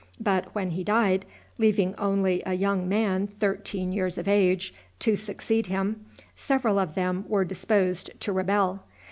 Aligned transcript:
But 0.19 0.55
when 0.55 0.71
he 0.71 0.83
died, 0.83 1.27
leaving 1.59 1.93
only 1.99 2.41
a 2.43 2.53
young 2.55 2.89
man 2.89 3.27
thirteen 3.27 3.91
years 3.91 4.17
of 4.17 4.27
age 4.27 4.73
to 4.97 5.15
succeed 5.15 5.67
him, 5.67 6.07
several 6.35 6.79
of 6.79 6.95
them 6.95 7.23
were 7.27 7.45
disposed 7.45 8.09
to 8.21 8.33
rebel. 8.33 8.81